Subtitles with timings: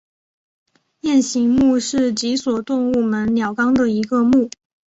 [1.01, 4.49] 雁形目是脊索动物门鸟纲的一个目。